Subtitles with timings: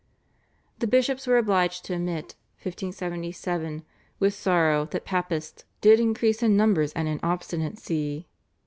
[0.79, 3.83] The bishops were obliged to admit (1577)
[4.17, 8.27] with sorrow that papists "did increase in numbers and in obstinacy."